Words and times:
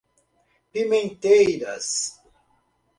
Pimenteiras 0.71 2.17